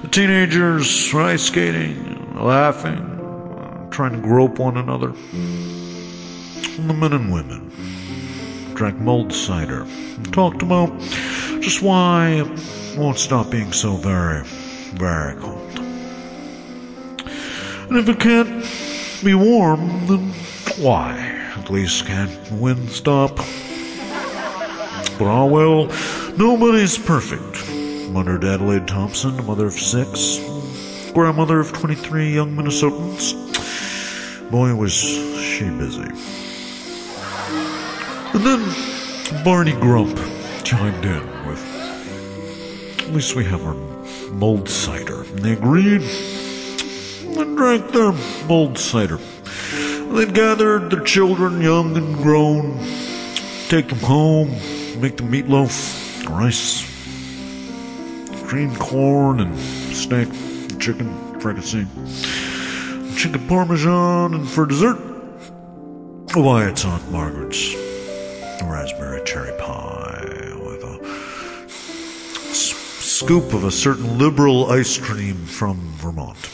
[0.00, 3.04] The teenagers ice skating, laughing,
[3.90, 5.12] trying to grope one another.
[5.34, 10.98] And the men and women drank mulled cider and talked about
[11.60, 14.42] just why it won't stop being so very,
[14.94, 15.78] very cold.
[17.90, 18.64] And if it can't
[19.22, 20.32] be warm, then
[20.82, 21.39] why?
[21.70, 23.36] Least can't win, stop?
[23.36, 25.86] But ah well,
[26.36, 27.70] nobody's perfect,
[28.10, 30.40] muttered Adelaide Thompson, mother of six,
[31.12, 33.36] grandmother of 23 young Minnesotans.
[34.50, 36.10] Boy, was she busy.
[38.34, 40.18] And then Barney Grump
[40.64, 41.64] chimed in with,
[42.98, 43.74] At least we have our
[44.32, 45.22] mulled cider.
[45.22, 46.02] And they agreed
[47.38, 48.12] and drank their
[48.48, 49.20] mulled cider.
[50.12, 52.78] They gathered their children, young and grown,
[53.68, 54.50] take them home,
[55.00, 56.84] make them meatloaf, rice,
[58.48, 60.28] green corn, and steak,
[60.80, 61.86] chicken, fricassee,
[63.16, 64.98] chicken parmesan, and for dessert,
[66.34, 67.74] why, it's Aunt Margaret's
[68.64, 71.68] raspberry cherry pie with a
[72.52, 76.50] scoop of a certain liberal ice cream from Vermont.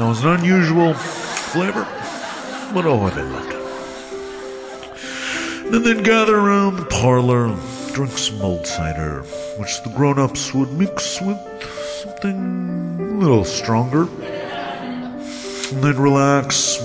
[0.00, 0.94] Now, it's an unusual
[1.48, 1.86] flavor,
[2.74, 3.58] but oh, they loved it.
[5.70, 7.60] Then they'd gather around the parlor and
[7.92, 9.22] drink some old cider,
[9.58, 11.38] which the grown ups would mix with
[12.02, 14.08] something a little stronger.
[14.22, 16.78] And they'd relax,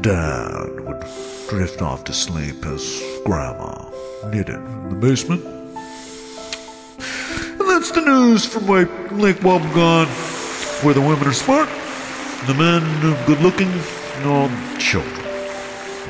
[0.00, 1.04] Dad would
[1.48, 3.90] drift off to sleep as Grandma
[4.26, 5.44] knitted in the basement.
[7.58, 10.08] And that's the news from Lake Wobegon,
[10.84, 11.68] where the women are smart,
[12.46, 15.24] the men of good looking, and all the children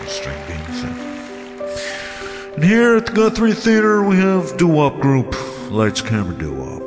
[0.08, 2.54] string being thin.
[2.54, 5.34] And here at the Guthrie Theater, we have doo wop group
[5.70, 6.82] Lights Camera Doo Wop.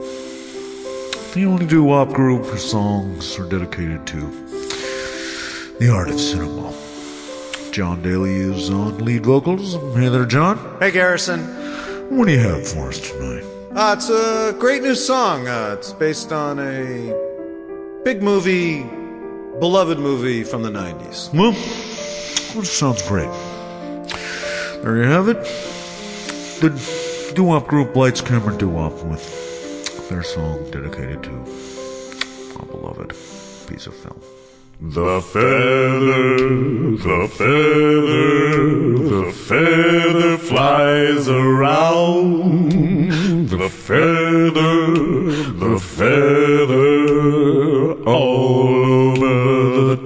[1.34, 4.20] The only doo wop group whose songs are dedicated to
[5.80, 6.74] the art of cinema.
[7.72, 9.76] Jon Daly is on lead vocals.
[9.96, 10.58] Hey there, John.
[10.80, 11.42] Hey, Garrison.
[12.10, 13.44] What do you have for us tonight?
[13.76, 15.48] Uh, it's a great new song.
[15.48, 17.14] Uh, it's based on a
[18.04, 18.84] big movie,
[19.60, 21.34] beloved movie from the 90s.
[21.34, 23.30] Well, that sounds great.
[24.84, 25.44] There you have it.
[26.62, 31.32] The doo wop group Lights Camera Doo Wop with their song dedicated to
[32.60, 33.10] our beloved
[33.68, 34.22] piece of film.
[34.80, 36.38] The feather,
[36.98, 42.70] the feather, the feather flies around.
[43.50, 44.94] The feather,
[45.54, 46.97] the feather,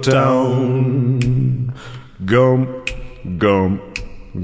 [0.02, 1.72] town.
[2.24, 2.90] Gump,
[3.38, 3.80] gump,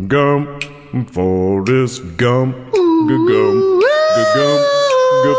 [0.06, 0.64] gump,
[1.12, 3.82] Forrest Gump, gump,
[4.34, 4.60] gump,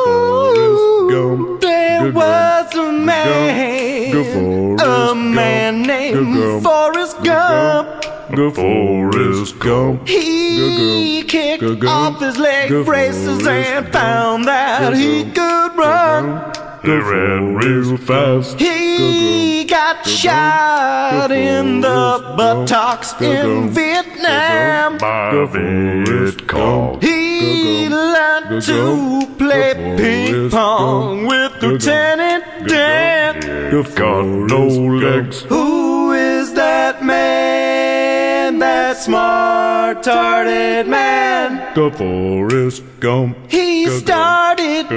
[0.06, 1.62] Forrest Gump.
[1.62, 8.06] There was a man, a man named Forrest Gump.
[8.36, 10.08] Go Forrest Gump.
[10.08, 16.59] He kicked off his leg braces and found that he could run.
[16.82, 18.58] He ran real fast.
[18.58, 24.98] He got shot in the buttocks in Vietnam.
[24.98, 27.02] By Viet Cong.
[27.02, 33.72] He learned to play ping pong with Lieutenant Dan.
[33.74, 35.42] You've got no legs.
[35.42, 38.60] Who is that man?
[38.60, 41.74] That smart-hearted man.
[41.76, 43.38] The Forrest Gump.
[43.50, 44.88] He started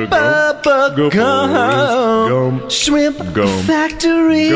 [0.63, 0.91] Go, go.
[0.91, 2.71] Bubba Go Gump, Gump.
[2.71, 3.67] Shrimp Gump.
[3.67, 4.49] Factory.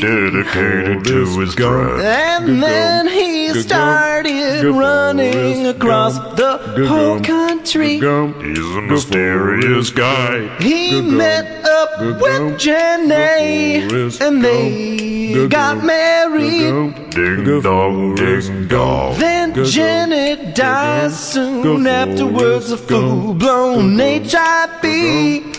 [0.00, 2.00] Dedicated to his brand.
[2.00, 6.58] And then he started running across the
[6.88, 7.94] whole country.
[7.94, 10.48] He's a mysterious guy.
[10.58, 12.66] He met up with Forrest
[14.20, 17.10] and they Go, got married.
[17.10, 19.18] Ding dong, ding dong.
[19.18, 22.88] Then Jenny dies soon afterwards Gump.
[22.88, 25.51] full blown HIV.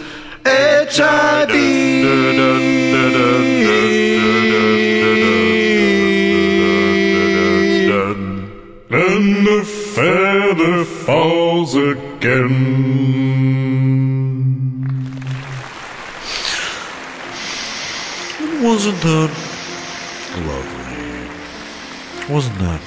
[8.96, 12.84] And the feather falls again.
[18.62, 19.32] Wasn't that
[20.46, 22.34] lovely?
[22.34, 22.82] Wasn't that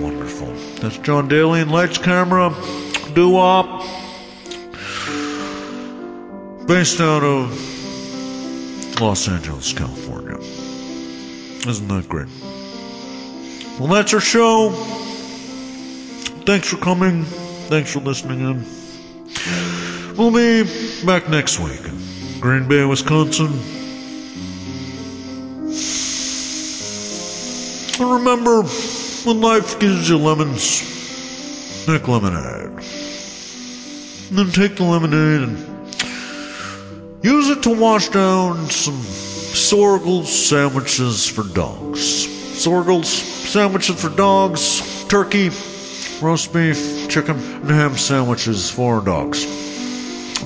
[0.00, 0.52] wonderful?
[0.80, 2.54] That's Jon Daly and Lights Camera
[3.14, 4.03] Doo Wop.
[6.66, 7.50] Based out of
[8.98, 10.38] Los Angeles, California.
[11.68, 12.28] Isn't that great?
[13.78, 14.70] Well, that's our show.
[16.46, 17.24] Thanks for coming.
[17.68, 18.64] Thanks for listening in.
[20.16, 20.62] We'll be
[21.04, 23.52] back next week in Green Bay, Wisconsin.
[28.00, 30.80] And remember, when life gives you lemons,
[31.86, 32.70] make lemonade.
[34.30, 35.73] And then take the lemonade and
[37.24, 42.26] use it to wash down some Sorgles sandwiches for dogs.
[42.62, 45.50] Sorgles sandwiches for dogs, turkey,
[46.20, 49.46] roast beef, chicken, and ham sandwiches for dogs.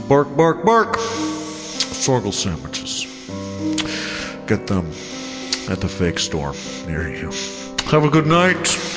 [0.09, 0.97] Bark, bark, bark.
[0.97, 3.07] Sorgles sandwiches.
[4.47, 4.87] Get them
[5.69, 6.55] at the fake store
[6.87, 7.33] near you.
[7.91, 8.88] Have a good night.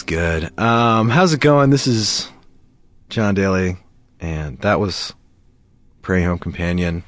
[0.00, 0.58] Feels good.
[0.58, 1.68] Um, how's it going?
[1.68, 2.30] This is
[3.10, 3.76] Jon Daly,
[4.18, 5.12] and that was
[6.00, 7.04] Prairie Home Companion.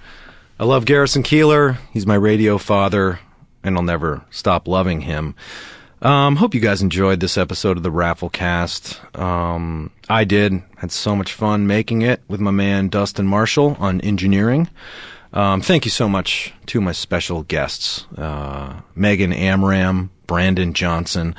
[0.61, 1.79] I love Garrison Keillor.
[1.93, 3.19] He's my radio father,
[3.63, 5.35] and I'll never stop loving him.
[6.03, 9.19] Um, hope you guys enjoyed this episode of the Rafflecast.
[9.19, 10.63] Um, I did.
[10.77, 14.69] Had so much fun making it with my man Dustin Marshall on engineering.
[15.33, 21.35] Um, thank you so much to my special guests, uh, Megan Amram, Brandon Johnson,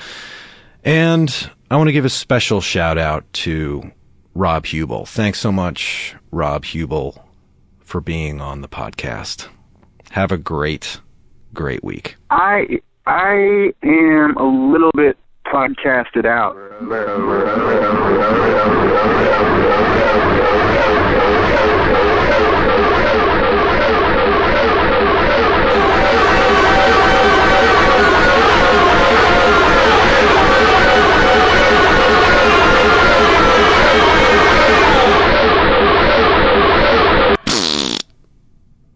[0.84, 3.92] and I want to give a special shout out to
[4.36, 5.06] Rob Huebel.
[5.06, 7.24] Thanks so much, Rob Huebel,
[7.80, 9.48] for being on the podcast.
[10.12, 11.00] Have a great,
[11.54, 12.16] great week.
[12.30, 16.56] I I am a little bit podcasted out.